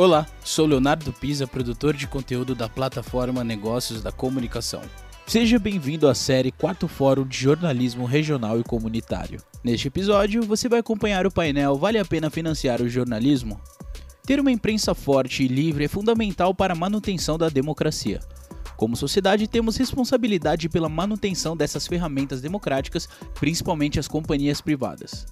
[0.00, 4.80] Olá, sou Leonardo Pisa, produtor de conteúdo da plataforma Negócios da Comunicação.
[5.26, 9.42] Seja bem-vindo à série Quarto Fórum de Jornalismo Regional e Comunitário.
[9.62, 13.60] Neste episódio, você vai acompanhar o painel Vale a Pena Financiar o Jornalismo?
[14.24, 18.20] Ter uma imprensa forte e livre é fundamental para a manutenção da democracia.
[18.78, 23.06] Como sociedade, temos responsabilidade pela manutenção dessas ferramentas democráticas,
[23.38, 25.26] principalmente as companhias privadas.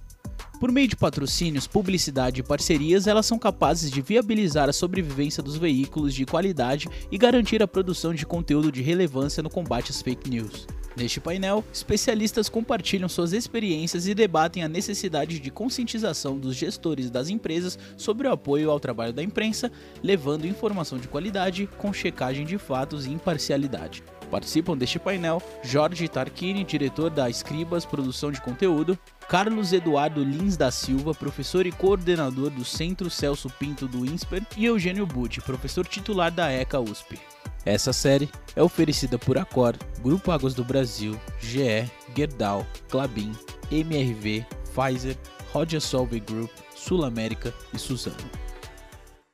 [0.58, 5.56] Por meio de patrocínios, publicidade e parcerias, elas são capazes de viabilizar a sobrevivência dos
[5.56, 10.28] veículos de qualidade e garantir a produção de conteúdo de relevância no combate às fake
[10.28, 10.66] news.
[10.96, 17.28] Neste painel, especialistas compartilham suas experiências e debatem a necessidade de conscientização dos gestores das
[17.28, 19.70] empresas sobre o apoio ao trabalho da imprensa,
[20.02, 24.02] levando informação de qualidade com checagem de fatos e imparcialidade.
[24.28, 28.98] Participam deste painel Jorge Tarquini, diretor da Escribas Produção de Conteúdo,
[29.28, 34.64] Carlos Eduardo Lins da Silva, professor e coordenador do Centro Celso Pinto do INSPER, e
[34.66, 37.18] Eugênio Butti, professor titular da ECA USP.
[37.64, 43.32] Essa série é oferecida por Acor, Grupo Águas do Brasil, GE, Gerdau, Clabin,
[43.70, 45.16] MRV, Pfizer,
[45.52, 45.80] Roger
[46.26, 48.16] Group, Sul América e Suzano.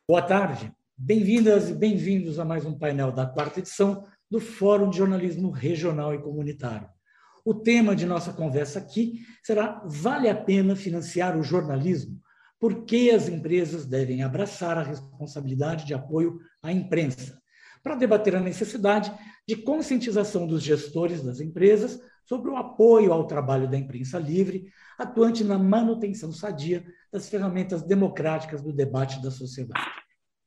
[0.08, 4.98] Boa tarde, bem-vindas e bem-vindos a mais um painel da quarta edição do Fórum de
[4.98, 6.88] Jornalismo Regional e Comunitário.
[7.44, 12.18] O tema de nossa conversa aqui será: vale a pena financiar o jornalismo?
[12.58, 17.38] Por que as empresas devem abraçar a responsabilidade de apoio à imprensa?
[17.82, 19.12] Para debater a necessidade
[19.46, 25.44] de conscientização dos gestores das empresas sobre o apoio ao trabalho da imprensa livre, atuante
[25.44, 30.03] na manutenção sadia das ferramentas democráticas do debate da sociedade.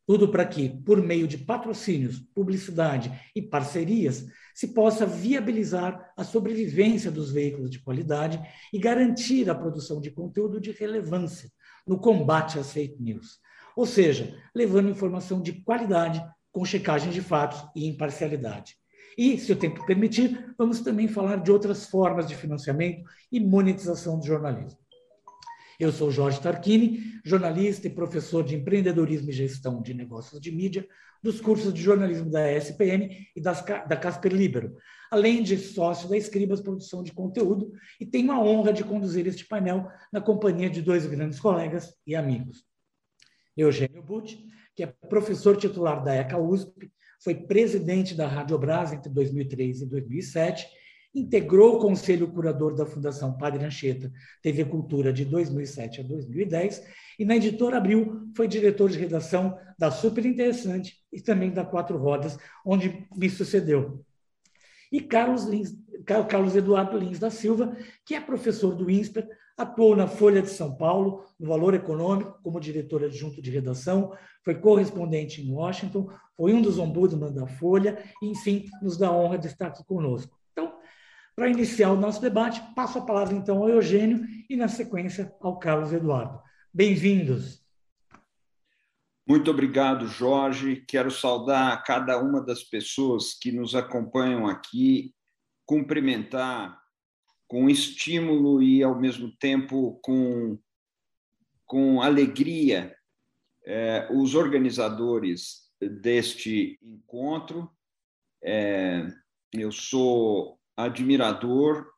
[0.08, 7.12] Tudo para que, por meio de patrocínios, publicidade e parcerias, se possa viabilizar a sobrevivência
[7.12, 8.42] dos veículos de qualidade
[8.74, 11.52] e garantir a produção de conteúdo de relevância
[11.86, 13.38] no combate às fake news.
[13.76, 18.78] Ou seja, levando informação de qualidade com checagem de fatos e imparcialidade.
[19.18, 24.18] E, se o tempo permitir, vamos também falar de outras formas de financiamento e monetização
[24.18, 24.80] do jornalismo.
[25.80, 30.88] Eu sou Jorge Tarquini, jornalista e professor de empreendedorismo e gestão de negócios de mídia
[31.22, 34.76] dos cursos de jornalismo da ESPM e das, da Casper Libero,
[35.12, 39.46] além de sócio da Escribas Produção de Conteúdo, e tenho a honra de conduzir este
[39.46, 42.66] painel na companhia de dois grandes colegas e amigos.
[43.56, 46.92] Eugênio Butti, que é professor titular da ECA USP,
[47.24, 48.60] foi presidente da Rádio
[48.94, 50.68] entre 2003 e 2007
[51.20, 54.12] integrou o conselho curador da Fundação Padre Anchieta
[54.42, 56.84] TV Cultura de 2007 a 2010
[57.18, 61.98] e na Editora Abril foi diretor de redação da Super Interessante e também da Quatro
[61.98, 64.04] Rodas, onde me sucedeu.
[64.92, 70.08] E Carlos, Lins, Carlos Eduardo Lins da Silva, que é professor do INSPER, atuou na
[70.08, 74.14] Folha de São Paulo, no Valor Econômico, como diretor adjunto de redação,
[74.46, 79.40] foi correspondente em Washington, foi um dos ombudsman da Folha, e, enfim, nos dá honra
[79.40, 80.37] de estar aqui conosco.
[81.38, 85.60] Para iniciar o nosso debate, passo a palavra então ao Eugênio e, na sequência, ao
[85.60, 86.42] Carlos Eduardo.
[86.74, 87.64] Bem-vindos.
[89.24, 90.84] Muito obrigado, Jorge.
[90.88, 95.14] Quero saudar cada uma das pessoas que nos acompanham aqui,
[95.64, 96.82] cumprimentar
[97.48, 100.58] com estímulo e, ao mesmo tempo, com,
[101.68, 102.98] com alegria
[103.64, 107.70] eh, os organizadores deste encontro.
[108.44, 109.06] Eh,
[109.54, 111.92] eu sou admirador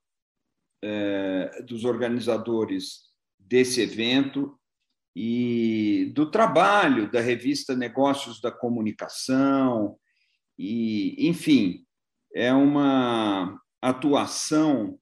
[0.82, 4.58] é, dos organizadores desse evento
[5.16, 9.98] e do trabalho da revista Negócios da Comunicação,
[10.58, 11.86] e, enfim,
[12.34, 15.00] é uma atuação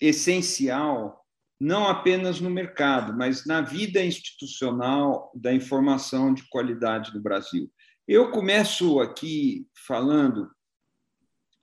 [0.00, 1.20] essencial
[1.60, 7.70] não apenas no mercado, mas na vida institucional da informação de qualidade no Brasil.
[8.08, 10.50] Eu começo aqui falando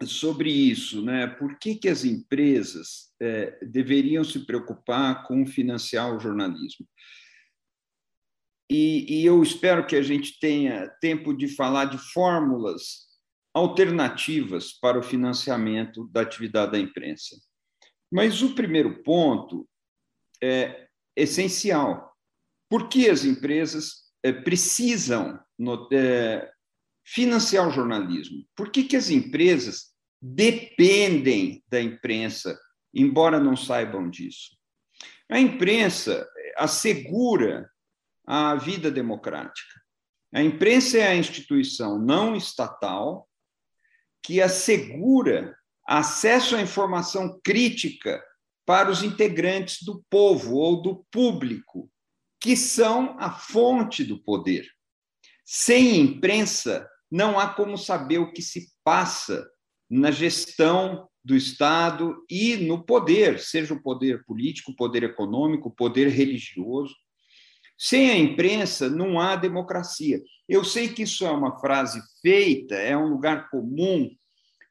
[0.06, 1.28] sobre isso, né?
[1.28, 6.88] Por que, que as empresas é, deveriam se preocupar com financiar o jornalismo?
[8.70, 13.08] E, e, eu espero que a gente tenha tempo de falar de fórmulas
[13.54, 17.38] alternativas para o financiamento da atividade da imprensa.
[18.12, 19.68] Mas o primeiro ponto
[20.44, 22.14] é essencial.
[22.70, 25.40] Por que as empresas é, precisam
[25.92, 26.52] é,
[27.08, 28.46] financiar o jornalismo.
[28.54, 32.60] Por que, que as empresas dependem da imprensa,
[32.94, 34.58] embora não saibam disso?
[35.30, 36.28] A imprensa
[36.58, 37.70] assegura
[38.26, 39.82] a vida democrática.
[40.34, 43.30] A imprensa é a instituição não estatal
[44.22, 45.58] que assegura
[45.88, 48.22] acesso à informação crítica
[48.66, 51.90] para os integrantes do povo ou do público,
[52.42, 54.70] que são a fonte do poder.
[55.46, 59.48] Sem imprensa, não há como saber o que se passa
[59.90, 65.76] na gestão do Estado e no poder, seja o poder político, o poder econômico, o
[65.76, 66.96] poder religioso.
[67.78, 70.22] Sem a imprensa, não há democracia.
[70.48, 74.10] Eu sei que isso é uma frase feita, é um lugar comum,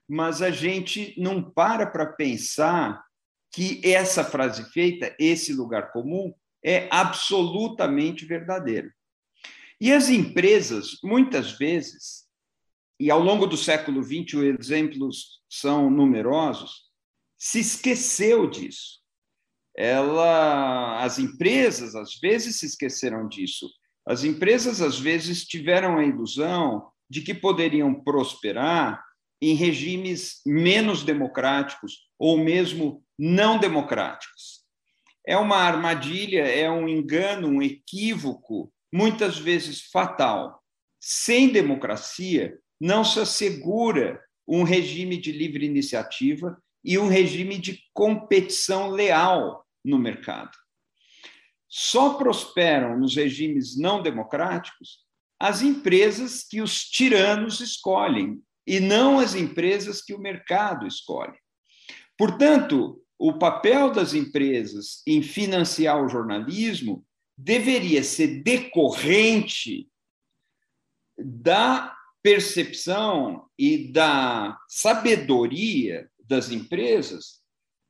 [0.09, 3.05] mas a gente não para para pensar
[3.53, 6.35] que essa frase feita, esse lugar comum,
[6.65, 8.91] é absolutamente verdadeiro.
[9.81, 12.26] E as empresas, muitas vezes,
[12.99, 16.87] e ao longo do século XX os exemplos são numerosos,
[17.39, 19.01] se esqueceu disso.
[19.77, 23.69] Ela, as empresas às vezes se esqueceram disso.
[24.07, 29.05] As empresas às vezes tiveram a ilusão de que poderiam prosperar
[29.41, 34.65] em regimes menos democráticos ou mesmo não democráticos.
[35.27, 40.63] É uma armadilha, é um engano, um equívoco, muitas vezes fatal.
[40.99, 48.91] Sem democracia, não se assegura um regime de livre iniciativa e um regime de competição
[48.91, 50.57] leal no mercado.
[51.69, 55.05] Só prosperam nos regimes não democráticos
[55.39, 61.37] as empresas que os tiranos escolhem e não as empresas que o mercado escolhe.
[62.17, 67.05] Portanto, o papel das empresas em financiar o jornalismo
[67.37, 69.89] deveria ser decorrente
[71.19, 71.96] da
[72.27, 77.41] percepção e da sabedoria das empresas,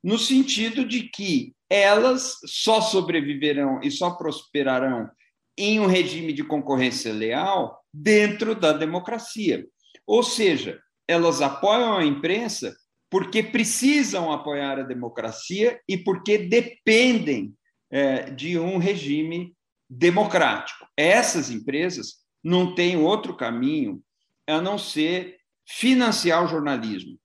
[0.04, 5.08] no sentido de que elas só sobreviverão e só prosperarão
[5.56, 9.66] em um regime de concorrência leal dentro da democracia.
[10.06, 10.78] Ou seja,
[11.08, 12.76] elas apoiam a imprensa
[13.08, 17.54] porque precisam apoiar a democracia e porque dependem
[17.90, 19.56] é, de um regime
[19.88, 20.86] democrático.
[20.94, 24.02] Essas empresas não têm outro caminho
[24.46, 27.18] a não ser financiar o jornalismo.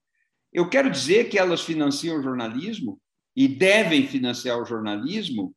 [0.51, 2.99] Eu quero dizer que elas financiam o jornalismo
[3.35, 5.55] e devem financiar o jornalismo,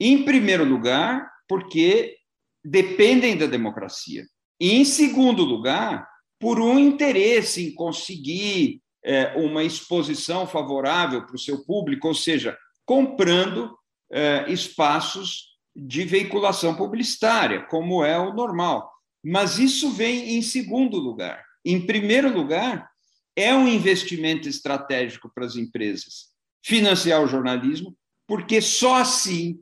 [0.00, 2.16] em primeiro lugar, porque
[2.64, 4.24] dependem da democracia.
[4.60, 6.08] E, em segundo lugar,
[6.40, 12.58] por um interesse em conseguir é, uma exposição favorável para o seu público, ou seja,
[12.84, 13.76] comprando
[14.10, 18.90] é, espaços de veiculação publicitária, como é o normal.
[19.28, 21.44] Mas isso vem em segundo lugar.
[21.64, 22.88] Em primeiro lugar,
[23.34, 26.32] é um investimento estratégico para as empresas
[26.64, 29.58] financiar o jornalismo, porque só assim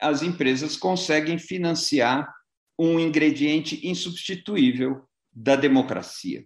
[0.00, 2.28] as empresas conseguem financiar
[2.76, 6.44] um ingrediente insubstituível da democracia.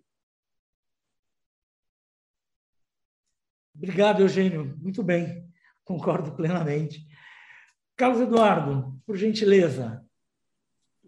[3.74, 4.76] Obrigado, Eugênio.
[4.78, 5.50] Muito bem,
[5.86, 7.08] concordo plenamente.
[7.96, 10.06] Carlos Eduardo, por gentileza,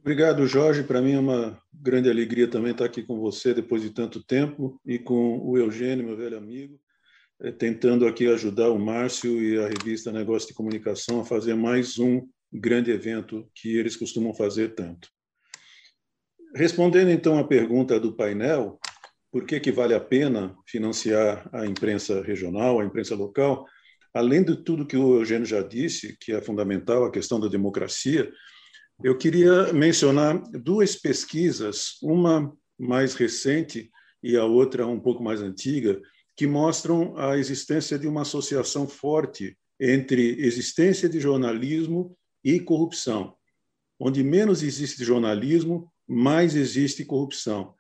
[0.03, 0.83] Obrigado, Jorge.
[0.83, 4.81] Para mim é uma grande alegria também estar aqui com você depois de tanto tempo
[4.85, 6.81] e com o Eugênio, meu velho amigo,
[7.43, 11.99] eh, tentando aqui ajudar o Márcio e a revista Negócio de Comunicação a fazer mais
[11.99, 15.07] um grande evento que eles costumam fazer tanto.
[16.57, 18.81] Respondendo então à pergunta do painel,
[19.31, 23.67] por que, que vale a pena financiar a imprensa regional, a imprensa local?
[24.15, 28.33] Além de tudo que o Eugênio já disse, que é fundamental, a questão da democracia,
[29.03, 33.91] eu queria mencionar duas pesquisas, uma mais recente
[34.23, 36.01] e a outra um pouco mais antiga,
[36.37, 43.35] que mostram a existência de uma associação forte entre existência de jornalismo e corrupção.
[43.99, 47.75] Onde menos existe jornalismo, mais existe corrupção.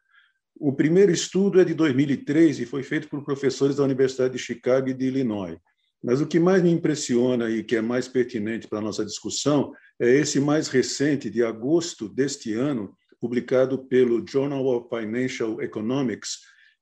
[0.58, 4.88] O primeiro estudo é de 2003 e foi feito por professores da Universidade de Chicago
[4.88, 5.58] e de Illinois.
[6.02, 9.72] Mas o que mais me impressiona e que é mais pertinente para a nossa discussão
[10.00, 16.38] é esse mais recente, de agosto deste ano, publicado pelo Journal of Financial Economics,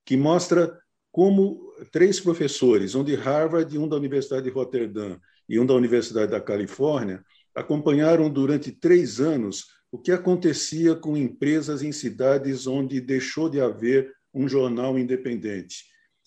[0.06, 0.78] que mostra
[1.10, 6.30] como três professores, um de Harvard, um da Universidade de Rotterdam e um da Universidade
[6.30, 13.48] da Califórnia, acompanharam durante três anos o que acontecia com empresas em cidades onde deixou
[13.48, 15.86] de haver um jornal independente.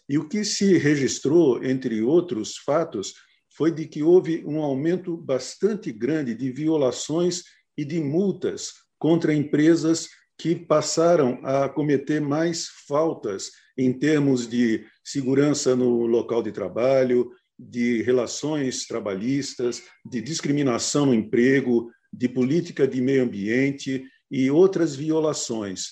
[0.10, 3.13] E o que se registrou, entre outros fatos,
[3.55, 7.43] foi de que houve um aumento bastante grande de violações
[7.77, 15.75] e de multas contra empresas que passaram a cometer mais faltas em termos de segurança
[15.75, 23.24] no local de trabalho, de relações trabalhistas, de discriminação no emprego, de política de meio
[23.24, 25.91] ambiente e outras violações.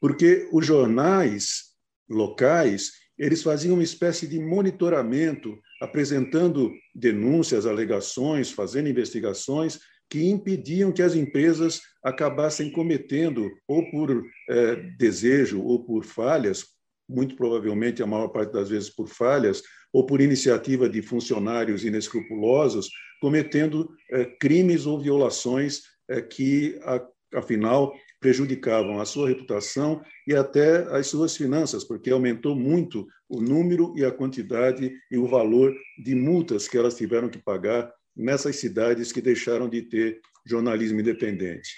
[0.00, 1.74] Porque os jornais
[2.08, 9.78] locais, eles faziam uma espécie de monitoramento apresentando denúncias, alegações, fazendo investigações
[10.10, 16.64] que impediam que as empresas acabassem cometendo, ou por é, desejo ou por falhas,
[17.08, 19.62] muito provavelmente a maior parte das vezes por falhas,
[19.92, 22.88] ou por iniciativa de funcionários inescrupulosos,
[23.20, 27.00] cometendo é, crimes ou violações é, que, a,
[27.34, 27.92] afinal,
[28.24, 34.02] prejudicavam a sua reputação e até as suas finanças, porque aumentou muito o número e
[34.02, 39.20] a quantidade e o valor de multas que elas tiveram que pagar nessas cidades que
[39.20, 41.74] deixaram de ter jornalismo independente.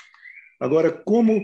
[0.60, 1.42] Agora, como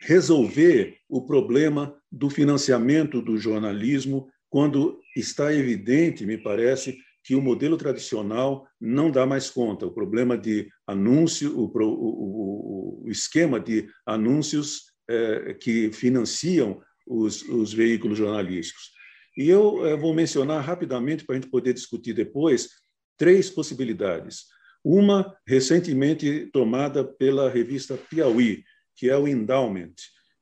[0.00, 7.76] resolver o problema do financiamento do jornalismo quando está evidente, me parece, que o modelo
[7.76, 9.86] tradicional não dá mais conta.
[9.86, 17.72] O problema de anúncio, o, o, o esquema de anúncios é, que financiam os, os,
[17.72, 18.90] veículos jornalísticos.
[19.36, 22.68] E eu é, vou mencionar rapidamente, para a gente poder discutir depois,
[23.16, 24.46] três possibilidades.
[24.84, 28.64] Uma, recentemente tomada pela revista Piauí,
[28.96, 29.94] que é o Endowment,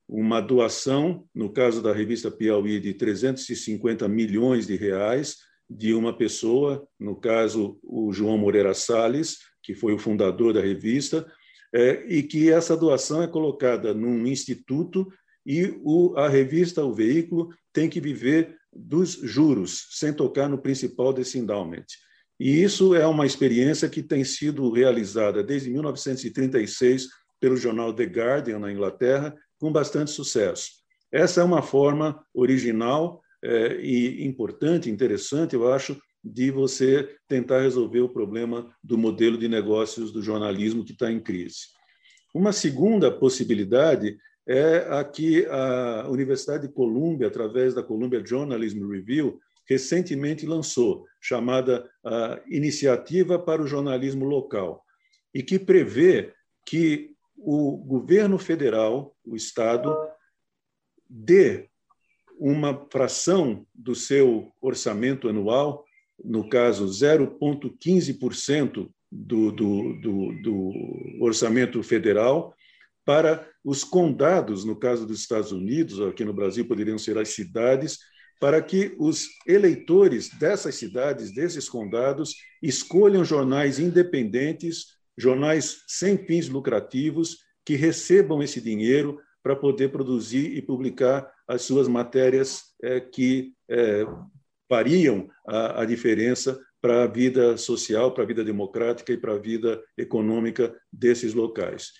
[0.08, 5.36] uma doação, no caso da revista Piauí, de 350 milhões de reais,
[5.70, 11.30] de uma pessoa, no caso o João Moreira Salles, que foi o fundador da revista,
[11.72, 15.06] é, e que essa doação é colocada num instituto
[15.46, 21.12] e o, a revista, o veículo, tem que viver dos juros, sem tocar no principal
[21.12, 21.86] desse endowment.
[22.38, 27.06] E isso é uma experiência que tem sido realizada desde 1936
[27.38, 30.70] pelo jornal The Guardian, na Inglaterra, com bastante sucesso.
[31.12, 38.00] Essa é uma forma original é, e importante, interessante, eu acho, de você tentar resolver
[38.00, 41.68] o problema do modelo de negócios do jornalismo que está em crise.
[42.34, 49.40] Uma segunda possibilidade é a que a Universidade de Columbia, através da Columbia Journalism Review,
[49.66, 51.88] recentemente lançou, chamada
[52.48, 54.84] Iniciativa para o Jornalismo Local,
[55.32, 56.34] e que prevê
[56.66, 59.96] que o governo federal, o Estado,
[61.08, 61.69] dê
[62.40, 65.84] uma fração do seu orçamento anual,
[66.24, 70.72] no caso 0,15% do, do, do, do
[71.20, 72.54] orçamento federal,
[73.04, 77.98] para os condados, no caso dos Estados Unidos, aqui no Brasil poderiam ser as cidades,
[78.40, 84.86] para que os eleitores dessas cidades, desses condados, escolham jornais independentes,
[85.18, 91.88] jornais sem fins lucrativos, que recebam esse dinheiro para poder produzir e publicar as suas
[91.88, 94.04] matérias é, que é,
[94.68, 99.38] fariam a, a diferença para a vida social, para a vida democrática e para a
[99.38, 101.90] vida econômica desses locais.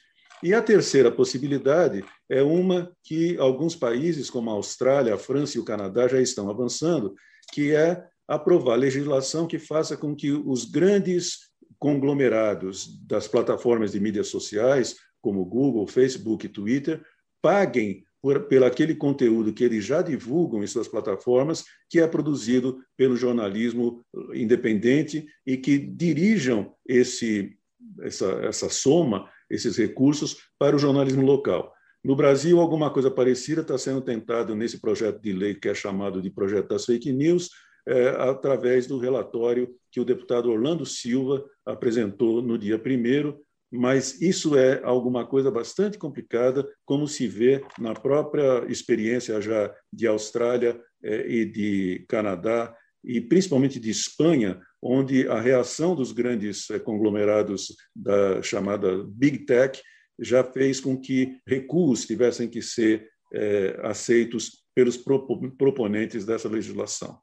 [0.42, 5.60] E a terceira possibilidade é uma que alguns países, como a Austrália, a França e
[5.60, 7.14] o Canadá, já estão avançando,
[7.52, 14.28] que é aprovar legislação que faça com que os grandes conglomerados das plataformas de mídias
[14.28, 17.02] sociais, como Google, Facebook e Twitter,
[17.40, 22.78] paguem por, pelo aquele conteúdo que eles já divulgam em suas plataformas, que é produzido
[22.96, 24.04] pelo jornalismo
[24.34, 27.56] independente e que dirijam esse,
[28.02, 31.72] essa, essa soma, esses recursos, para o jornalismo local.
[32.02, 36.22] No Brasil, alguma coisa parecida está sendo tentado nesse projeto de lei que é chamado
[36.22, 37.50] de Projeto das Fake News,
[37.86, 43.38] é, através do relatório que o deputado Orlando Silva apresentou no dia 1
[43.70, 50.06] mas isso é alguma coisa bastante complicada, como se vê na própria experiência já de
[50.06, 56.78] Austrália é, e de Canadá, e principalmente de Espanha, onde a reação dos grandes é,
[56.78, 59.80] conglomerados da chamada Big Tech
[60.18, 67.18] já fez com que recuos tivessem que ser é, aceitos pelos proponentes dessa legislação.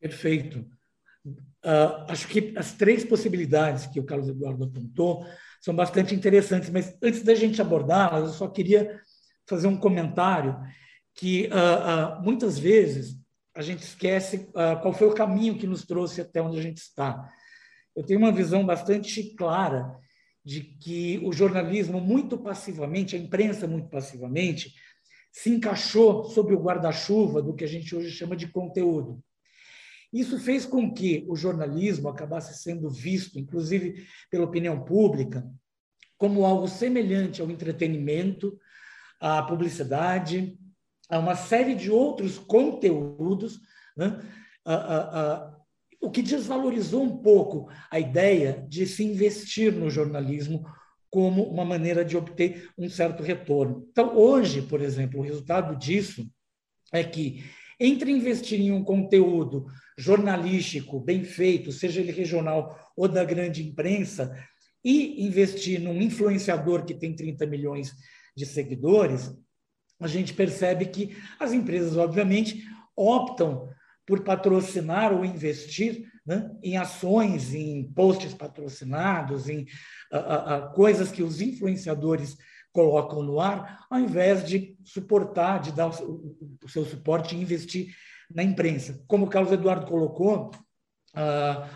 [0.00, 0.64] Perfeito.
[1.64, 5.26] Uh, acho que as três possibilidades que o Carlos Eduardo apontou
[5.60, 8.98] são bastante interessantes, mas antes da gente abordá-las, eu só queria
[9.46, 10.58] fazer um comentário
[11.14, 13.18] que uh, uh, muitas vezes
[13.54, 14.48] a gente esquece
[14.80, 17.28] qual foi o caminho que nos trouxe até onde a gente está.
[17.94, 19.98] Eu tenho uma visão bastante clara
[20.44, 24.72] de que o jornalismo, muito passivamente, a imprensa, muito passivamente,
[25.32, 29.22] se encaixou sob o guarda-chuva do que a gente hoje chama de conteúdo.
[30.12, 35.48] Isso fez com que o jornalismo acabasse sendo visto, inclusive pela opinião pública,
[36.18, 38.58] como algo semelhante ao entretenimento,
[39.20, 40.58] à publicidade,
[41.08, 43.60] a uma série de outros conteúdos,
[43.96, 44.20] né?
[46.00, 50.64] o que desvalorizou um pouco a ideia de se investir no jornalismo
[51.10, 53.86] como uma maneira de obter um certo retorno.
[53.90, 56.30] Então, hoje, por exemplo, o resultado disso
[56.92, 57.44] é que
[57.80, 64.36] entre investir em um conteúdo jornalístico bem feito, seja ele regional ou da grande imprensa,
[64.84, 67.92] e investir num influenciador que tem 30 milhões
[68.36, 69.34] de seguidores,
[69.98, 72.64] a gente percebe que as empresas, obviamente,
[72.96, 73.68] optam
[74.06, 79.66] por patrocinar ou investir né, em ações, em posts patrocinados, em
[80.10, 82.36] a, a, coisas que os influenciadores
[82.72, 87.94] colocam no ar, ao invés de suportar, de dar o, o seu suporte e investir
[88.32, 89.02] na imprensa.
[89.06, 90.50] Como o Carlos Eduardo colocou,
[91.14, 91.68] uh,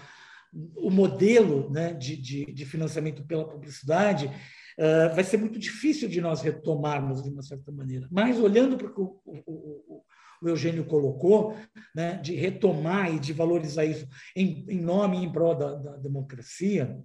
[0.77, 6.21] o modelo né, de, de, de, financiamento pela publicidade uh, vai ser muito difícil de
[6.21, 8.09] nós retomarmos de uma certa maneira.
[8.11, 10.05] Mas, olhando para o que o, o,
[10.47, 11.57] Eugênio colocou,
[11.95, 15.97] né, de retomar e de valorizar isso em, em nome e em prol da, da
[15.97, 17.01] democracia,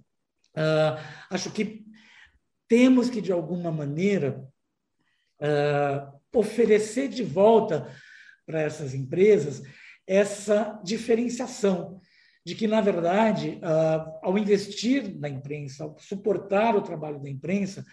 [0.54, 1.82] uh, acho que
[2.68, 4.46] temos que, de alguma maneira,
[5.40, 7.90] uh, oferecer de volta
[8.46, 9.62] para essas empresas
[10.06, 12.00] essa diferenciação
[12.44, 17.84] de que, na verdade, uh, ao investir na imprensa, ao suportar o trabalho da imprensa,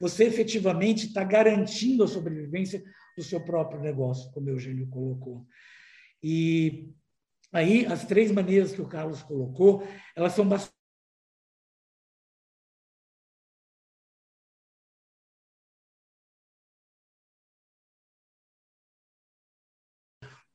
[0.00, 2.82] você efetivamente está garantindo a sobrevivência
[3.16, 5.46] do seu próprio negócio, como o Eugênio colocou.
[6.22, 6.88] E
[7.52, 10.44] aí, as três maneiras que o Carlos colocou, elas são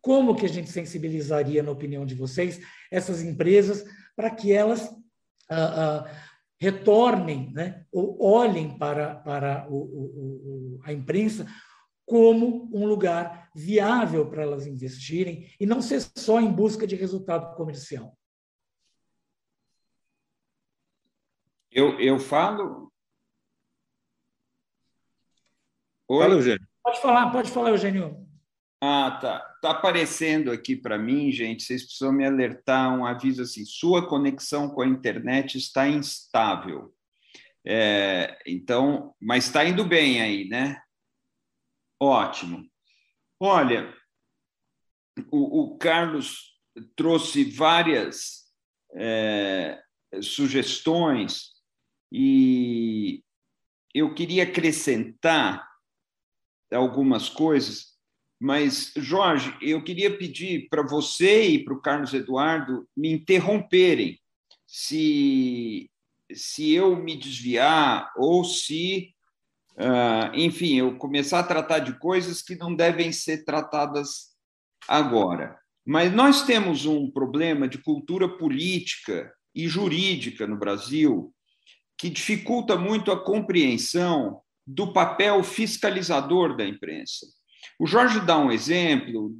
[0.05, 3.83] Como que a gente sensibilizaria, na opinião de vocês, essas empresas
[4.15, 4.95] para que elas
[5.49, 6.21] ah, ah,
[6.61, 11.47] retornem, né, ou olhem para, para o, o, o, a imprensa
[12.05, 17.55] como um lugar viável para elas investirem e não ser só em busca de resultado
[17.55, 18.15] comercial?
[21.71, 22.93] Eu, eu falo.
[26.07, 26.19] Oi?
[26.19, 26.67] Fala, Eugênio.
[26.83, 28.23] Pode falar, pode falar, Eugênio.
[28.79, 29.54] Ah, tá.
[29.65, 31.63] Está aparecendo aqui para mim, gente.
[31.63, 36.93] Vocês precisam me alertar um aviso assim: sua conexão com a internet está instável.
[37.65, 40.79] É, então, mas está indo bem aí, né?
[41.99, 42.63] Ótimo.
[43.39, 43.91] Olha,
[45.31, 46.61] o, o Carlos
[46.95, 48.43] trouxe várias
[48.95, 49.81] é,
[50.21, 51.55] sugestões
[52.11, 53.23] e
[53.95, 55.67] eu queria acrescentar
[56.71, 57.94] algumas coisas
[58.39, 64.19] mas, Jorge, eu queria pedir para você e para o Carlos Eduardo me interromperem
[64.67, 65.89] se,
[66.33, 69.13] se eu me desviar ou se,
[69.77, 74.35] uh, enfim, eu começar a tratar de coisas que não devem ser tratadas
[74.87, 75.57] agora.
[75.85, 81.33] Mas nós temos um problema de cultura política e jurídica no Brasil
[81.97, 87.25] que dificulta muito a compreensão do papel fiscalizador da imprensa.
[87.79, 89.35] O Jorge dá um exemplo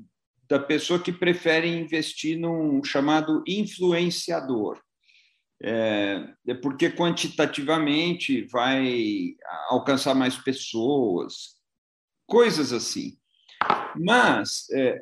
[0.48, 4.80] da pessoa que prefere investir num chamado influenciador.
[5.64, 9.36] É, é, porque quantitativamente vai
[9.70, 11.56] alcançar mais pessoas,
[12.28, 13.18] coisas assim.
[13.96, 15.02] Mas, é,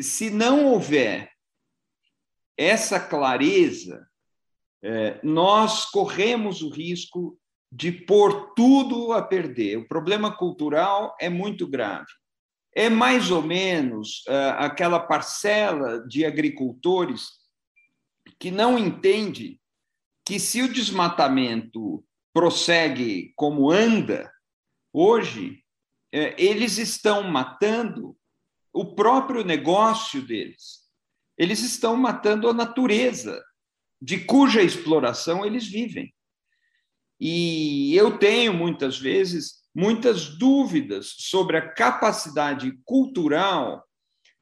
[0.00, 1.30] se não houver
[2.56, 4.08] essa clareza,
[4.82, 7.38] é, nós corremos o risco
[7.74, 9.78] de pôr tudo a perder.
[9.78, 12.06] O problema cultural é muito grave.
[12.72, 17.30] É mais ou menos uh, aquela parcela de agricultores
[18.38, 19.60] que não entende
[20.24, 24.32] que se o desmatamento prossegue como anda,
[24.92, 25.64] hoje,
[26.14, 28.16] uh, eles estão matando
[28.72, 30.84] o próprio negócio deles.
[31.36, 33.44] Eles estão matando a natureza
[34.00, 36.13] de cuja exploração eles vivem.
[37.20, 43.84] E eu tenho, muitas vezes, muitas dúvidas sobre a capacidade cultural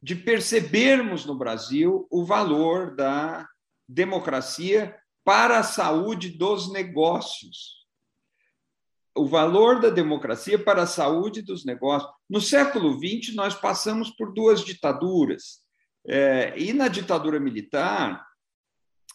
[0.02, 3.46] de percebermos no Brasil o valor da
[3.88, 7.82] democracia para a saúde dos negócios.
[9.14, 12.10] O valor da democracia para a saúde dos negócios.
[12.28, 15.60] No século XX, nós passamos por duas ditaduras.
[16.04, 18.26] É, e na ditadura militar,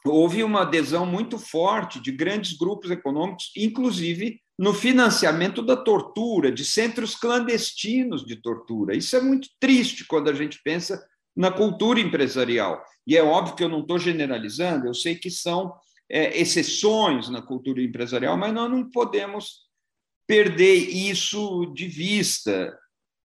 [0.06, 6.66] houve uma adesão muito forte de grandes grupos econômicos, inclusive no financiamento da tortura, de
[6.66, 8.96] centros clandestinos de tortura.
[8.96, 11.00] Isso é muito triste quando a gente pensa
[11.36, 12.84] na cultura empresarial.
[13.06, 15.74] E é óbvio que eu não estou generalizando, eu sei que são
[16.10, 19.68] é, exceções na cultura empresarial, mas nós não podemos
[20.26, 22.76] perder isso de vista.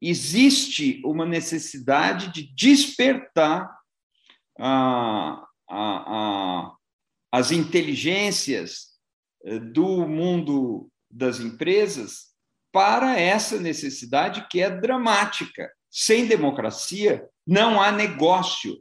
[0.01, 3.69] Existe uma necessidade de despertar
[4.59, 6.75] a, a, a,
[7.31, 8.89] as inteligências
[9.45, 12.29] eh, do mundo das empresas
[12.71, 18.77] para essa necessidade que é dramática sem democracia não há negócio.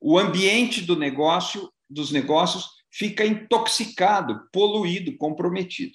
[0.00, 5.92] O ambiente do negócio, dos negócios, fica intoxicado, poluído, comprometido.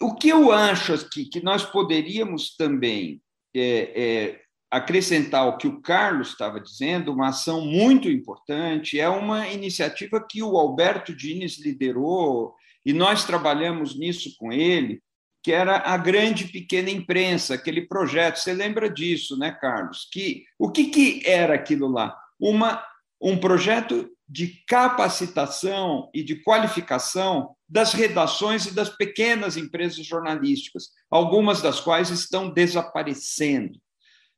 [0.00, 3.22] O que eu acho que, que nós poderíamos também
[3.54, 4.43] é, é,
[4.74, 10.42] acrescentar ao que o Carlos estava dizendo, uma ação muito importante, é uma iniciativa que
[10.42, 12.52] o Alberto Dines liderou
[12.84, 15.00] e nós trabalhamos nisso com ele,
[15.44, 18.38] que era a grande pequena imprensa, aquele projeto.
[18.40, 20.08] Você lembra disso, né, Carlos?
[20.12, 22.18] Que o que, que era aquilo lá?
[22.40, 22.84] Uma,
[23.22, 31.62] um projeto de capacitação e de qualificação das redações e das pequenas empresas jornalísticas, algumas
[31.62, 33.83] das quais estão desaparecendo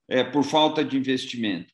[0.08, 1.72] é, por falta de investimento.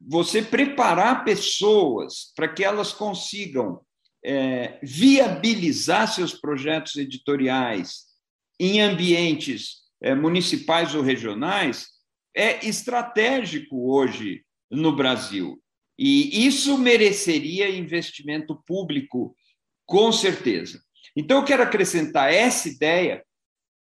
[0.00, 3.80] Você preparar pessoas para que elas consigam
[4.24, 8.06] é, viabilizar seus projetos editoriais
[8.58, 11.88] em ambientes é, municipais ou regionais
[12.34, 15.60] é estratégico hoje no Brasil.
[15.98, 19.34] E isso mereceria investimento público,
[19.84, 20.80] com certeza.
[21.16, 23.24] Então, eu quero acrescentar essa ideia,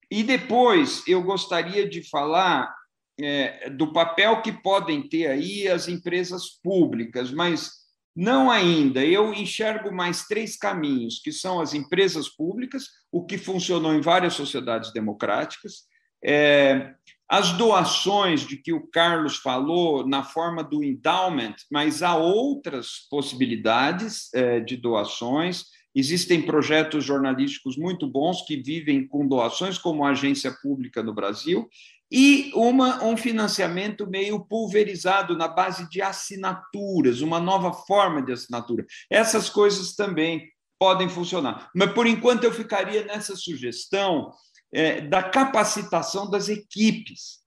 [0.10, 2.74] e depois eu gostaria de falar
[3.20, 7.72] é, do papel que podem ter aí as empresas públicas, mas
[8.16, 9.06] não ainda.
[9.06, 14.34] Eu enxergo mais três caminhos, que são as empresas públicas, o que funcionou em várias
[14.34, 15.84] sociedades democráticas,
[16.26, 16.96] é,
[17.30, 24.34] as doações de que o Carlos falou na forma do endowment, mas há outras possibilidades
[24.34, 25.66] é, de doações.
[25.94, 31.68] Existem projetos jornalísticos muito bons que vivem com doações, como a agência pública no Brasil,
[32.12, 38.86] e uma, um financiamento meio pulverizado na base de assinaturas, uma nova forma de assinatura.
[39.10, 41.70] Essas coisas também podem funcionar.
[41.76, 44.32] Mas, por enquanto, eu ficaria nessa sugestão
[44.72, 47.40] é, da capacitação das equipes.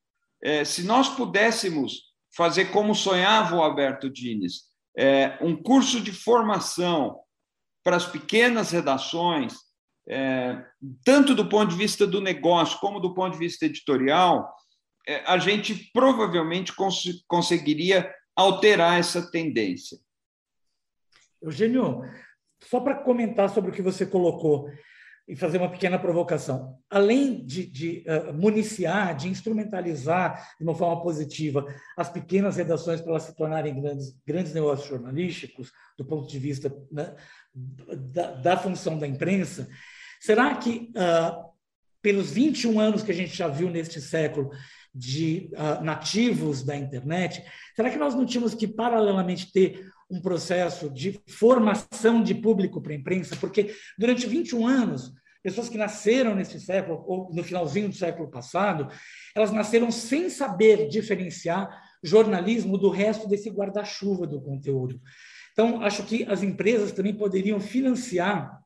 [0.42, 7.18] É, se nós pudéssemos fazer como sonhava o Alberto Dines, é, um curso de formação
[7.82, 9.54] para as pequenas redações,
[10.10, 10.64] é,
[11.04, 14.52] tanto do ponto de vista do negócio como do ponto de vista editorial,
[15.06, 19.98] é, a gente provavelmente cons conseguiria alterar essa tendência.
[21.40, 22.02] Eugênio,
[22.64, 24.68] só para comentar sobre o que você colocou
[25.28, 26.76] e fazer uma pequena provocação.
[26.90, 31.64] Além de, de uh, municiar, de instrumentalizar de uma forma positiva
[31.96, 36.74] as pequenas redações para elas se tornarem grandes, grandes negócios jornalísticos, do ponto de vista
[36.90, 37.14] né,
[37.54, 39.68] da, da função da imprensa,
[40.20, 41.50] Será que, uh,
[42.02, 44.50] pelos 21 anos que a gente já viu neste século
[44.94, 47.42] de uh, nativos da internet,
[47.74, 52.92] será que nós não tínhamos que, paralelamente, ter um processo de formação de público para
[52.92, 53.34] a imprensa?
[53.36, 58.88] Porque durante 21 anos, pessoas que nasceram nesse século, ou no finalzinho do século passado,
[59.34, 61.68] elas nasceram sem saber diferenciar
[62.02, 65.00] jornalismo do resto desse guarda-chuva do conteúdo.
[65.52, 68.59] Então, acho que as empresas também poderiam financiar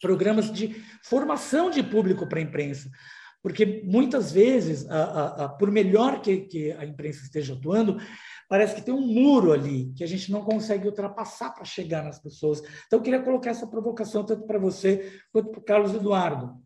[0.00, 2.90] programas de formação de público para a imprensa.
[3.42, 7.98] Porque muitas vezes, a, a, a, por melhor que, que a imprensa esteja atuando,
[8.48, 12.18] parece que tem um muro ali que a gente não consegue ultrapassar para chegar nas
[12.18, 12.60] pessoas.
[12.86, 16.60] Então, eu queria colocar essa provocação tanto para você quanto para o Carlos Eduardo.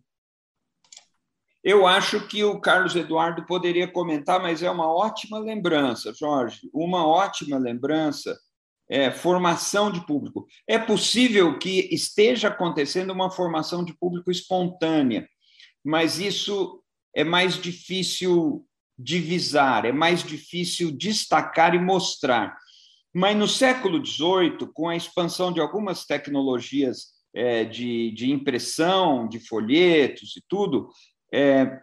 [1.63, 7.07] Eu acho que o Carlos Eduardo poderia comentar, mas é uma ótima lembrança, Jorge, uma
[7.07, 8.39] ótima lembrança
[8.89, 10.47] é, formação de público.
[10.69, 15.29] É possível que esteja acontecendo uma formação de público espontânea,
[15.83, 16.83] mas isso
[17.15, 18.67] é mais difícil
[18.99, 22.57] divisar, é mais difícil destacar e mostrar.
[23.13, 29.41] Mas no século XVIII, com a expansão de algumas tecnologias é, de, de, impressão, de
[29.41, 30.89] folhetos e tudo,
[31.33, 31.81] é,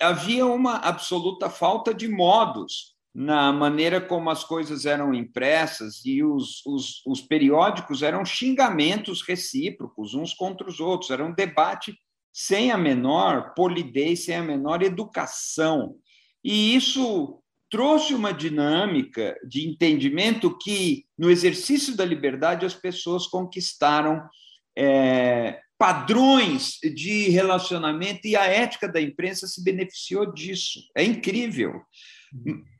[0.00, 6.60] havia uma absoluta falta de modos na maneira como as coisas eram impressas e os,
[6.66, 11.98] os, os, periódicos eram xingamentos recíprocos uns contra os outros, era um debate
[12.30, 15.96] sem a menor polidez, sem a menor educação.
[16.44, 24.28] E isso trouxe uma dinâmica de entendimento que, no exercício da liberdade, as pessoas conquistaram
[24.76, 30.80] é, padrões de relacionamento e a ética da imprensa se beneficiou disso.
[30.94, 31.80] É incrível.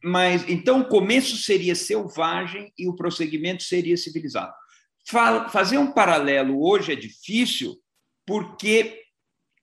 [0.02, 4.52] Mas então o começo seria selvagem e o prosseguimento seria civilizado.
[5.50, 7.76] Fazer um paralelo hoje é difícil
[8.26, 9.02] porque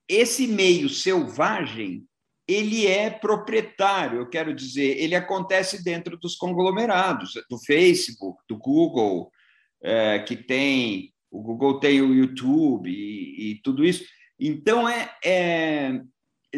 [0.07, 2.05] esse meio selvagem
[2.47, 9.31] ele é proprietário, eu quero dizer, ele acontece dentro dos conglomerados, do Facebook, do Google,
[9.81, 14.05] é, que tem o Google tem o YouTube e, e tudo isso.
[14.39, 16.01] Então é, é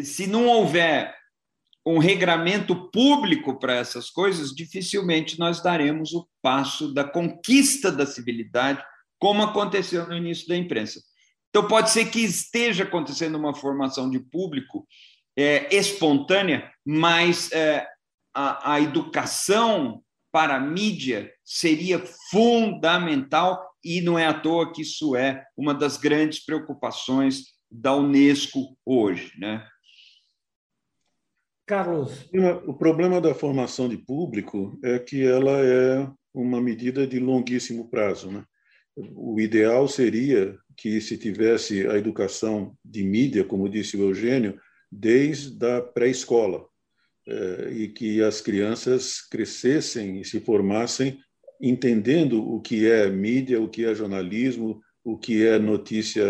[0.02, 1.14] se não houver
[1.86, 8.82] um regramento público para essas coisas, dificilmente nós daremos o passo da conquista da civilidade,
[9.20, 11.00] como aconteceu no início da imprensa.
[11.48, 14.86] Então, pode ser que esteja acontecendo uma formação de público
[15.38, 17.86] é, espontânea, mas é,
[18.34, 25.14] a, a educação para a mídia seria fundamental e não é à toa que isso
[25.14, 29.66] é uma das grandes preocupações da Unesco hoje, né?
[31.66, 32.28] Carlos.
[32.64, 38.30] O problema da formação de público é que ela é uma medida de longuíssimo prazo.
[38.30, 38.44] Né?
[38.96, 44.60] O ideal seria que se tivesse a educação de mídia, como disse o Eugênio,
[44.92, 46.64] desde a pré-escola,
[47.26, 51.18] eh, e que as crianças crescessem e se formassem
[51.60, 56.24] entendendo o que é mídia, o que é jornalismo, o que é notícia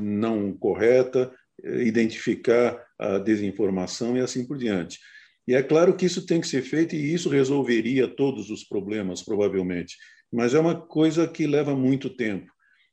[0.00, 1.32] não correta,
[1.64, 4.98] identificar a desinformação e assim por diante.
[5.46, 9.22] E é claro que isso tem que ser feito e isso resolveria todos os problemas,
[9.22, 9.96] provavelmente.
[10.32, 12.50] Mas é uma coisa que leva muito tempo.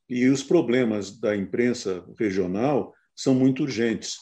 [0.08, 4.16] E os problemas da imprensa regional são muito urgentes.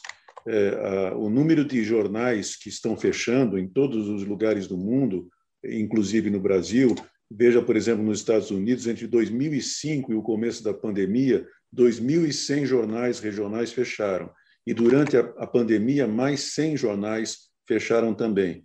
[0.47, 5.27] É, a, o número de jornais que estão fechando em todos os lugares do mundo,
[5.65, 6.95] inclusive no Brasil,
[7.29, 13.19] veja, por exemplo, nos Estados Unidos, entre 2005 e o começo da pandemia, 2.100 jornais
[13.19, 14.29] regionais fecharam.
[14.69, 18.61] E durante a, a pandemia, mais 100 jornais fecharam também.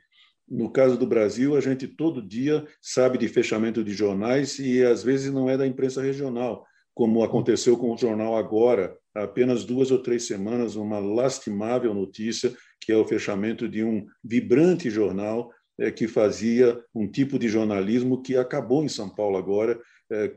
[0.47, 5.03] No caso do Brasil, a gente todo dia sabe de fechamento de jornais e às
[5.03, 6.63] vezes não é da imprensa regional,
[6.93, 12.55] como aconteceu com o jornal agora, há apenas duas ou três semanas, uma lastimável notícia
[12.83, 18.21] que é o fechamento de um vibrante jornal é, que fazia um tipo de jornalismo
[18.21, 19.81] que acabou em São Paulo agora,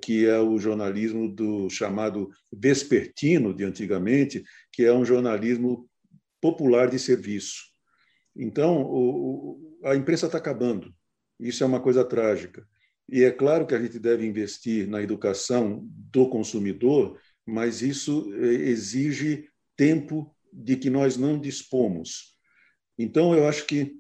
[0.01, 5.89] que é o jornalismo do chamado vespertino de antigamente, que é um jornalismo
[6.41, 7.65] popular de serviço.
[8.35, 10.93] Então, o, a imprensa está acabando.
[11.39, 12.67] Isso é uma coisa trágica.
[13.09, 18.47] E é claro que a gente deve investir na educação do consumidor, mas isso é,
[18.47, 22.35] exige tempo de que nós não dispomos.
[22.97, 23.95] Então, eu acho que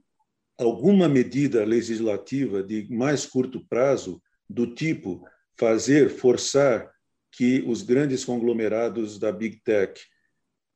[0.57, 6.91] alguma medida legislativa de mais curto prazo, do tipo fazer, forçar
[7.31, 9.99] que os grandes conglomerados da Big Tech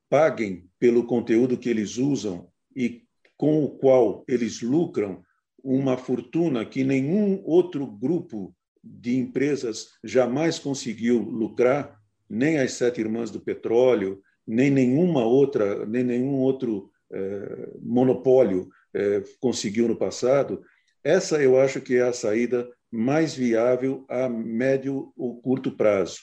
[0.09, 3.03] paguem pelo conteúdo que eles usam e
[3.37, 5.23] com o qual eles lucram
[5.63, 13.29] uma fortuna que nenhum outro grupo de empresas jamais conseguiu lucrar, nem as sete irmãs
[13.29, 20.63] do petróleo, nem nenhuma outra, nem nenhum outro eh, monopólio eh, conseguiu no passado.
[21.03, 26.19] Essa eu acho que é a saída mais viável a médio ou curto prazo.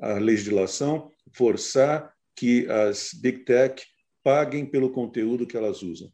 [0.00, 3.82] A legislação forçar que as big tech
[4.24, 6.08] paguem pelo conteúdo que elas usam.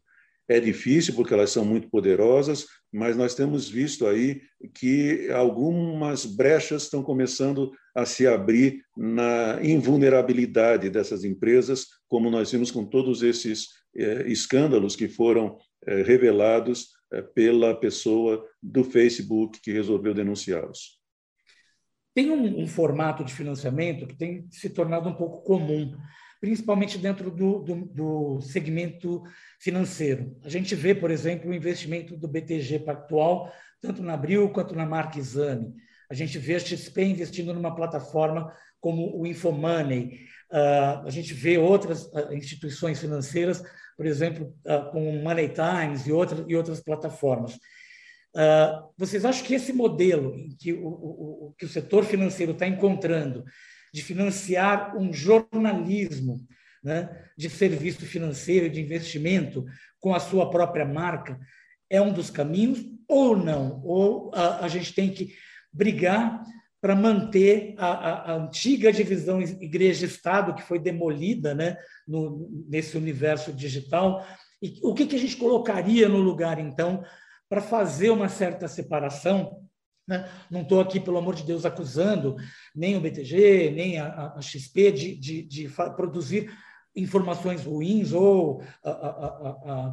[0.47, 4.41] É difícil porque elas são muito poderosas, mas nós temos visto aí
[4.73, 12.69] que algumas brechas estão começando a se abrir na invulnerabilidade dessas empresas, como nós vimos
[12.69, 16.89] com todos esses eh, escândalos que foram eh, revelados
[17.33, 20.99] pela pessoa do Facebook que resolveu denunciá-los.
[22.13, 25.97] Tem um, um, formato de financiamento que tem se tornado um pouco comum,
[26.39, 29.21] principalmente dentro do, do, do segmento
[29.59, 30.33] financeiro.
[30.43, 34.85] A gente vê, por exemplo, o investimento do BTG Pactual, tanto na Abril quanto na
[34.85, 35.73] Marquesane.
[36.09, 40.27] A gente vê a XP investindo numa plataforma como o Infomoney.
[40.51, 43.61] Uh, a gente vê outras uh, instituições financeiras
[43.95, 47.55] por exemplo, uh, com Money Times e, outra, e outras plataformas.
[48.35, 53.45] Uh, vocês acham que esse modelo que o, o, que o setor financeiro está encontrando
[53.93, 56.45] de financiar um jornalismo
[56.83, 59.65] né, de serviço financeiro, de investimento,
[59.99, 61.39] com a sua própria marca,
[61.89, 63.81] é um dos caminhos ou não?
[63.83, 65.33] Ou a, a gente tem que
[65.71, 66.43] brigar
[66.85, 73.51] para manter a, a, a, antiga divisão igreja-estado, que foi demolida né, no, nesse universo
[73.51, 74.23] digital.
[74.61, 77.03] E o que, que a gente colocaria no lugar, então,
[77.49, 79.63] para fazer uma certa separação?
[80.07, 80.29] Né?
[80.47, 82.35] Não estou aqui, pelo amor de Deus, acusando
[82.75, 86.51] nem o BTG, nem a, XP de, de, de produzir
[86.95, 88.61] informações ruins ou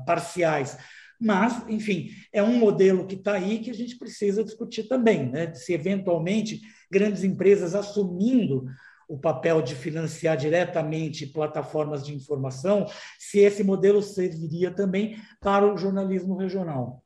[0.04, 0.76] parciais.
[1.18, 5.54] Mas, enfim, é um modelo que está aí que a gente precisa discutir também, né?
[5.54, 6.60] se eventualmente
[6.92, 8.66] grandes empresas assumindo
[9.08, 12.86] o papel de financiar diretamente plataformas de informação,
[13.18, 17.02] se esse modelo serviria também para o jornalismo regional.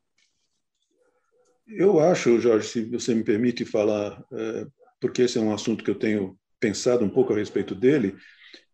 [1.67, 4.67] Eu acho, Jorge, se você me permite falar, é,
[5.01, 8.15] porque esse é um assunto que eu tenho pensado um pouco a respeito dele,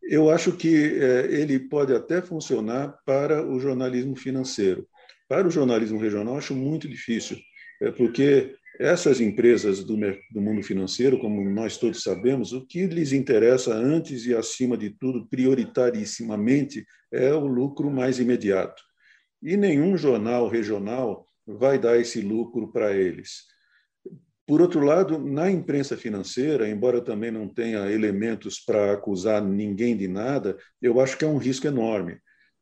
[0.04, 4.88] eu acho que é, ele pode até funcionar para o jornalismo financeiro
[5.28, 7.38] Para o jornalismo regional, acho muito difícil,
[7.82, 9.96] é porque essas empresas do,
[10.32, 14.90] do mundo financeiro, como nós todos sabemos, o que lhes interessa antes e acima de
[14.90, 18.82] tudo, prioritarissimamente, é o lucro mais imediato.
[19.42, 23.44] E nenhum jornal regional vai dar esse lucro para eles.
[24.46, 30.08] Por outro lado, na imprensa financeira, embora também não tenha elementos para acusar ninguém de
[30.08, 32.18] nada, eu acho que é um risco enorme.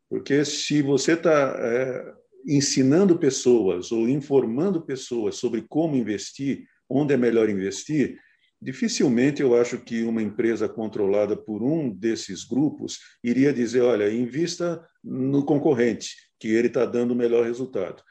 [0.10, 2.14] Porque se você está é,
[2.46, 8.18] ensinando pessoas ou informando pessoas sobre como investir, onde é melhor investir,
[8.62, 14.86] dificilmente eu acho que uma empresa controlada por um desses grupos iria dizer: olha, invista
[15.04, 18.04] no concorrente, que ele está dando o melhor resultado.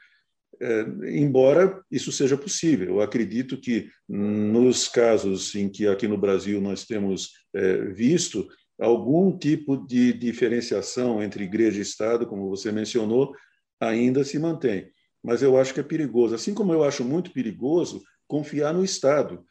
[0.61, 6.61] É, embora isso seja possível, eu acredito que nos casos em que aqui no Brasil
[6.61, 8.47] nós temos é, visto
[8.79, 13.33] algum tipo de diferenciação entre igreja e Estado, como você mencionou,
[13.81, 14.91] ainda se mantém.
[15.23, 16.35] Mas eu acho que é perigoso.
[16.35, 19.43] Assim como eu acho muito perigoso confiar no Estado,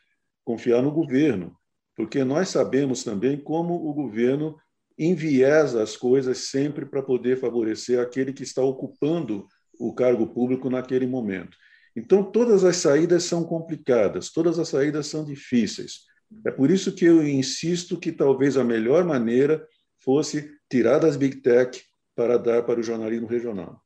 [0.44, 1.54] confiar no governo,
[1.96, 4.56] porque nós sabemos também como o governo
[4.98, 9.46] enviesa as coisas sempre para poder favorecer aquele que está ocupando
[9.78, 11.56] o cargo público naquele momento.
[11.96, 16.02] Então, todas as saídas são complicadas, todas as saídas são difíceis.
[16.46, 19.66] É por isso que eu insisto que talvez a melhor maneira
[19.98, 21.82] fosse tirar das big tech
[22.14, 23.82] para dar para o jornalismo regional.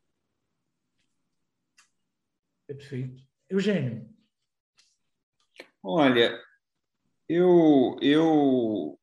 [2.66, 3.22] Perfeito.
[3.48, 4.09] Eugênio.
[5.83, 6.40] Olha,
[7.29, 8.98] eu, eu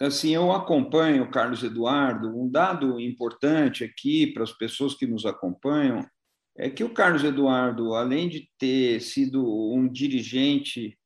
[0.00, 2.28] assim, eu acompanho o Carlos Eduardo.
[2.28, 6.06] Um dado importante aqui para as pessoas que nos acompanham
[6.56, 10.98] é que o Carlos Eduardo, além de ter sido um dirigente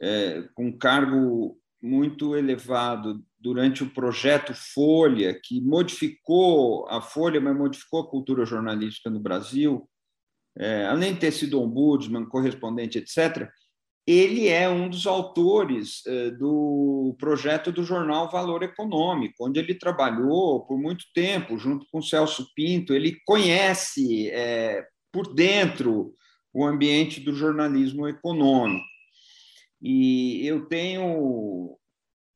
[0.00, 8.00] é, com cargo muito elevado durante o projeto Folha, que modificou a Folha, mas modificou
[8.00, 9.88] a cultura jornalística no Brasil,
[10.58, 13.48] é, além de ter sido ombudsman, correspondente, etc.,
[14.06, 20.66] ele é um dos autores é, do projeto do jornal Valor Econômico, onde ele trabalhou
[20.66, 22.92] por muito tempo junto com Celso Pinto.
[22.92, 26.14] Ele conhece é, por dentro
[26.52, 28.84] o ambiente do jornalismo econômico.
[29.80, 31.78] E eu tenho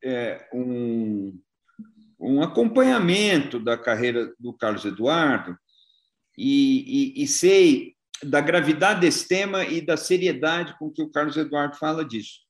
[0.03, 1.39] é, um,
[2.19, 5.57] um acompanhamento da carreira do Carlos Eduardo
[6.37, 11.37] e, e, e sei da gravidade desse tema e da seriedade com que o Carlos
[11.37, 12.41] Eduardo fala disso.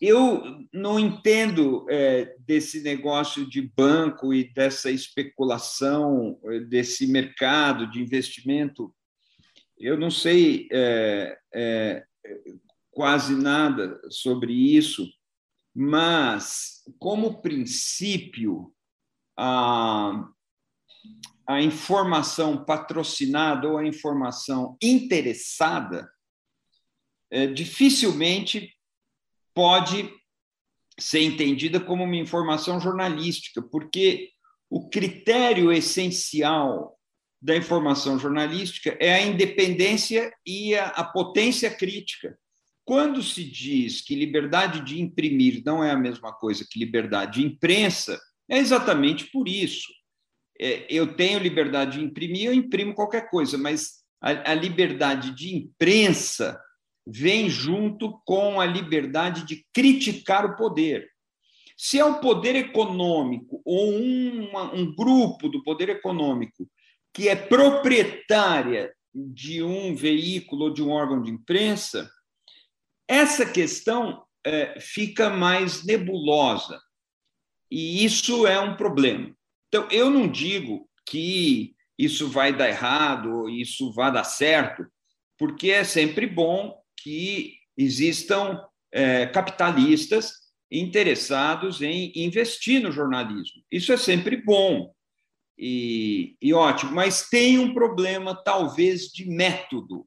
[0.00, 8.02] Eu não entendo é, desse negócio de banco e dessa especulação, é, desse mercado de
[8.02, 8.94] investimento.
[9.78, 12.04] Eu não sei é, é,
[12.90, 15.08] quase nada sobre isso,
[15.74, 18.72] mas, como princípio,
[19.36, 20.28] a,
[21.46, 26.10] a informação patrocinada ou a informação interessada
[27.30, 28.74] é, dificilmente
[29.52, 30.10] pode
[30.98, 34.30] ser entendida como uma informação jornalística, porque
[34.70, 36.98] o critério essencial
[37.42, 42.38] da informação jornalística é a independência e a, a potência crítica.
[42.84, 47.46] Quando se diz que liberdade de imprimir não é a mesma coisa que liberdade de
[47.46, 49.92] imprensa, é exatamente por isso
[50.58, 56.60] eu tenho liberdade de imprimir, eu imprimo qualquer coisa, mas a, a liberdade de imprensa
[57.06, 61.08] vem junto com a liberdade de criticar o poder.
[61.76, 66.68] Se é o poder econômico ou uma, um grupo do poder econômico
[67.12, 72.10] que é proprietária de um veículo ou de um órgão de imprensa,
[73.08, 76.80] essa questão é, fica mais nebulosa.
[77.70, 79.34] E isso é um problema.
[79.74, 84.86] Então, eu não digo que isso vai dar errado, isso vai dar certo,
[85.36, 90.30] porque é sempre bom que existam é, capitalistas
[90.70, 93.64] interessados em investir no jornalismo.
[93.68, 94.94] Isso é sempre bom
[95.58, 100.06] e, e ótimo, mas tem um problema, talvez, de método.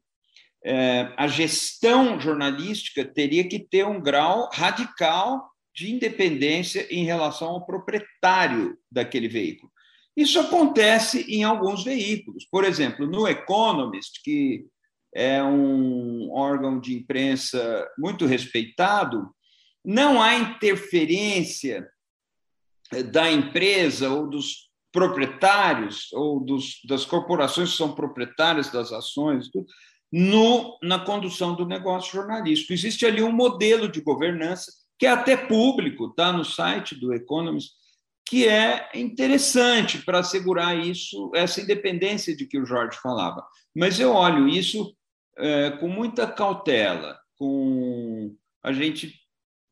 [0.63, 5.45] É, a gestão jornalística teria que ter um grau radical
[5.78, 9.71] de independência em relação ao proprietário daquele veículo.
[10.15, 12.47] Isso acontece em alguns veículos.
[12.49, 14.65] Por exemplo, no Economist, que
[15.13, 19.30] é um órgão de imprensa muito respeitado,
[19.86, 21.88] não há interferência
[23.11, 29.47] da empresa ou dos proprietários ou dos, das corporações que são proprietárias das ações
[30.11, 32.73] no, na condução do negócio jornalístico.
[32.73, 37.72] Existe ali um modelo de governança que é até público, está no site do Economist,
[38.28, 43.45] que é interessante para assegurar isso, essa independência de que o Jorge falava.
[43.76, 44.95] Mas eu olho isso
[45.38, 49.14] é, com muita cautela, com a gente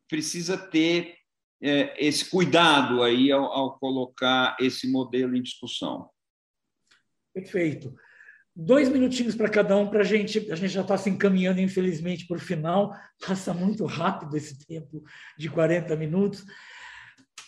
[0.07, 1.17] precisa ter
[1.61, 6.09] é, esse cuidado aí ao, ao colocar esse modelo em discussão.
[7.33, 7.93] Perfeito.
[8.57, 10.49] Dois minutinhos para cada um, para a gente.
[10.49, 12.95] A gente já está se encaminhando, infelizmente, para o final.
[13.19, 15.03] Passa muito rápido esse tempo
[15.37, 16.45] de 40 minutos.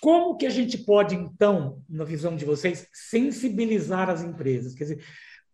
[0.02, 4.76] Como que a gente pode, então, na visão de vocês, sensibilizar as empresas?
[4.76, 5.06] Quer dizer,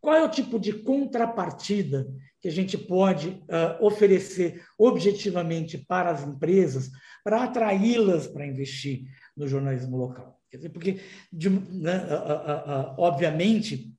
[0.01, 2.07] qual é o tipo de contrapartida
[2.41, 6.89] que a gente pode uh, oferecer objetivamente para as empresas
[7.23, 9.03] para atraí-las para investir
[9.37, 10.41] no jornalismo local?
[10.49, 10.99] Quer dizer, porque,
[11.31, 13.93] de, né, uh, uh, obviamente,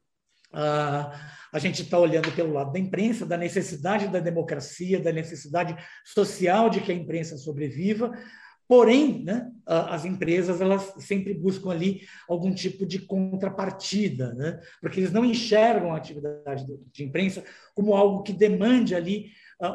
[1.54, 6.68] a gente está olhando pelo lado da imprensa, da necessidade da democracia, da necessidade social
[6.68, 8.12] de que a imprensa sobreviva,
[8.66, 15.12] Porém, né, as empresas elas sempre buscam ali algum tipo de contrapartida, né, porque eles
[15.12, 17.44] não enxergam a atividade de imprensa
[17.74, 19.26] como algo que demande ali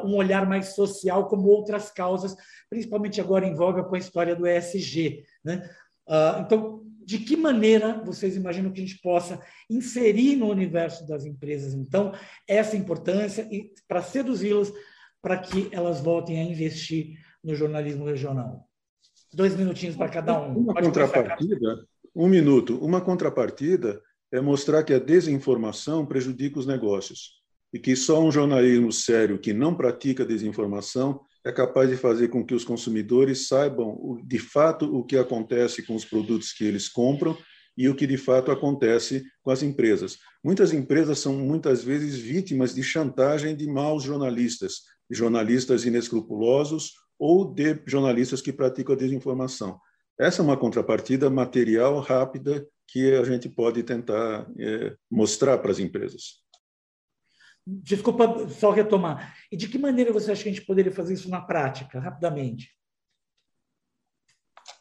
[0.04, 2.34] um olhar mais social, como outras causas,
[2.68, 5.22] principalmente agora em voga com a história do ESG.
[5.44, 5.70] Né?
[6.40, 11.74] Então, de que maneira vocês imaginam que a gente possa inserir no universo das empresas,
[11.74, 12.12] então,
[12.46, 14.72] essa importância e para seduzi-las
[15.20, 18.64] para que elas voltem a investir no jornalismo regional?
[19.34, 20.56] Dois minutinhos para cada um.
[20.56, 21.84] Uma Pode contrapartida,
[22.14, 22.78] um minuto.
[22.78, 24.00] Uma contrapartida
[24.30, 27.42] é mostrar que a desinformação prejudica os negócios
[27.72, 32.44] e que só um jornalismo sério que não pratica desinformação é capaz de fazer com
[32.44, 37.36] que os consumidores saibam de fato o que acontece com os produtos que eles compram
[37.76, 40.18] e o que de fato acontece com as empresas.
[40.44, 47.80] Muitas empresas são muitas vezes vítimas de chantagem de maus jornalistas, jornalistas inescrupulosos ou de
[47.86, 49.78] jornalistas que praticam a desinformação.
[50.18, 55.78] Essa é uma contrapartida material rápida que a gente pode tentar é, mostrar para as
[55.78, 56.40] empresas.
[57.82, 59.36] Desculpa só retomar.
[59.50, 62.70] E de que maneira você acha que a gente poderia fazer isso na prática, rapidamente?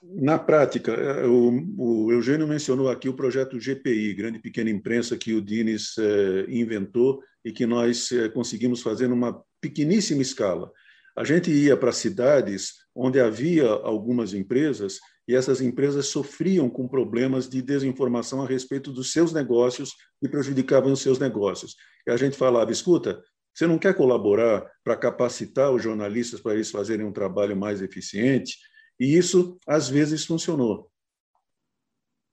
[0.01, 5.33] Na prática, é, o, o Eugênio mencionou aqui o projeto GPI, Grande Pequena Imprensa, que
[5.33, 10.71] o Dines é, inventou e que nós é, conseguimos fazer numa pequeníssima escala.
[11.15, 14.99] A gente ia para cidades onde havia algumas empresas
[15.30, 20.91] e essas empresas sofriam com problemas de desinformação a respeito dos seus negócios e prejudicavam
[20.91, 21.75] os seus negócios.
[22.07, 23.23] E a gente falava: escuta,
[23.53, 28.57] você não quer colaborar para capacitar os jornalistas para eles fazerem um trabalho mais eficiente?
[28.99, 30.91] E isso, às vezes, funcionou.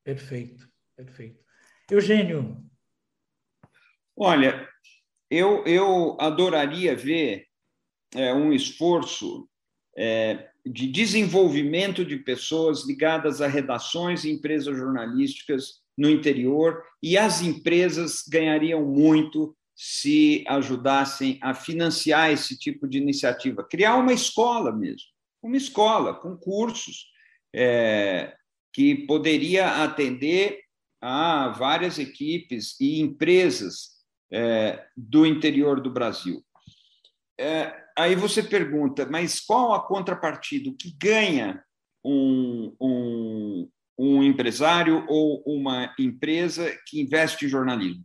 [0.03, 0.66] Perfeito,
[0.97, 1.44] perfeito.
[1.90, 2.64] Eugênio.
[4.16, 4.66] Olha,
[5.30, 7.44] eu, eu adoraria ver
[8.14, 9.47] é, um esforço
[9.94, 17.40] é, de desenvolvimento de pessoas ligadas a redações e empresas jornalísticas no interior, e as
[17.40, 23.62] empresas ganhariam muito se ajudassem a financiar esse tipo de iniciativa.
[23.62, 25.08] Criar uma escola mesmo,
[25.42, 27.06] uma escola com cursos
[27.54, 28.34] é,
[28.72, 30.60] que poderia atender
[31.00, 33.96] a várias equipes e empresas
[34.32, 36.42] é, do interior do Brasil.
[37.38, 40.70] É, aí você pergunta, mas qual a contrapartida?
[40.78, 41.64] Que ganha
[42.05, 48.05] um, um, um empresário ou uma empresa que investe em jornalismo?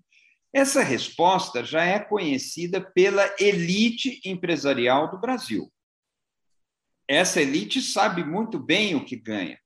[0.53, 5.71] Essa resposta já é conhecida pela elite empresarial do Brasil.
[7.07, 9.59] Essa elite sabe muito bem o que ganha.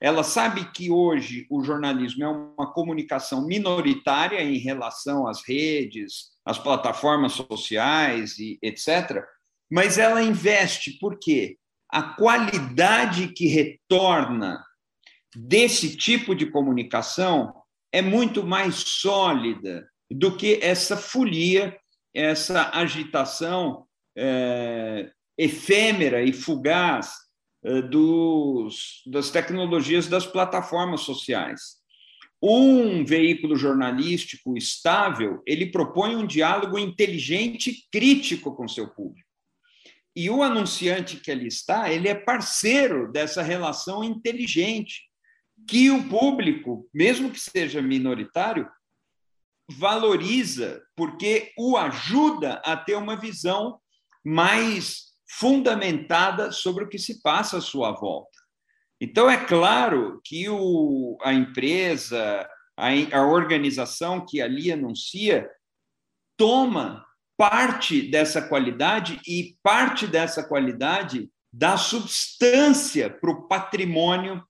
[0.00, 6.56] Ela sabe que hoje o jornalismo é uma comunicação minoritária em relação às redes, às
[6.56, 9.26] plataformas sociais e etc
[9.70, 11.58] mas ela investe porque
[11.90, 14.62] a qualidade que retorna
[15.34, 17.54] desse tipo de comunicação
[17.92, 21.76] é muito mais sólida do que essa folia,
[22.14, 27.12] essa agitação é, efêmera e fugaz
[27.64, 31.78] é, dos, das tecnologias das plataformas sociais.
[32.40, 39.27] Um veículo jornalístico estável, ele propõe um diálogo inteligente e crítico com seu público.
[40.14, 45.02] E o anunciante que ali está, ele é parceiro dessa relação inteligente,
[45.66, 48.68] que o público, mesmo que seja minoritário,
[49.70, 53.78] valoriza, porque o ajuda a ter uma visão
[54.24, 58.38] mais fundamentada sobre o que se passa à sua volta.
[59.00, 65.48] Então, é claro que o, a empresa, a, a organização que ali anuncia,
[66.36, 67.04] toma
[67.38, 74.42] parte dessa qualidade e parte dessa qualidade da substância para o patrimônio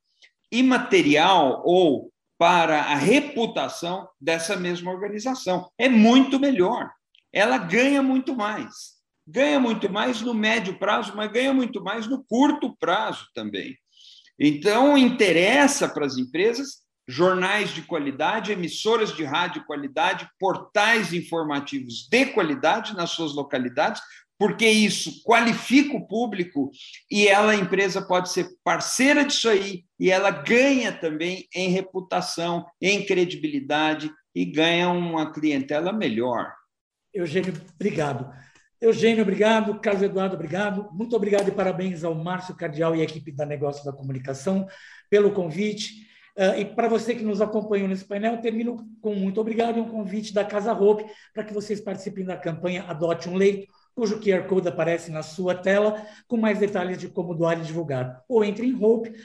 [0.51, 5.71] imaterial ou para a reputação dessa mesma organização.
[5.77, 6.91] É muito melhor.
[7.31, 8.97] Ela ganha muito mais.
[9.27, 13.77] Ganha muito mais no médio prazo, mas ganha muito mais no curto prazo também.
[14.41, 22.07] Então, interessa para as empresas jornais de qualidade, emissoras de rádio de qualidade, portais informativos
[22.07, 24.03] de qualidade nas suas localidades,
[24.39, 26.71] porque isso qualifica o público
[27.11, 32.67] e ela, a empresa, pode ser parceira disso aí e ela ganha também em reputação,
[32.81, 36.53] em credibilidade e ganha uma clientela melhor.
[37.13, 38.31] Eugênio, obrigado.
[38.81, 39.81] Eugênio, obrigado.
[39.81, 40.89] Carlos Eduardo, obrigado.
[40.93, 44.69] Muito obrigado e parabéns ao Márcio Cardial e à equipe da Negócio da Comunicação
[45.11, 46.08] pelo convite.
[46.39, 49.89] Uh, e para você que nos acompanhou nesse painel, termino com muito obrigado e um
[49.89, 54.47] convite da Casa Hope para que vocês participem da campanha Adote um Leito, cujo QR
[54.47, 58.23] Code aparece na sua tela, com mais detalhes de como doar e divulgar.
[58.29, 59.19] Ou entre em hope.org.br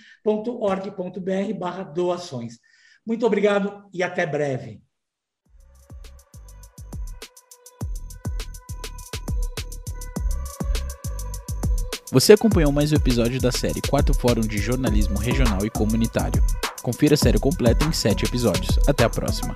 [1.55, 2.57] barra doações.
[3.05, 4.81] Muito obrigado e até breve.
[12.11, 16.43] Você acompanhou mais um episódio da série Quarto Fórum de Jornalismo Regional e Comunitário.
[16.83, 18.77] Confira a série completa em 7 episódios.
[18.85, 19.55] Até a próxima.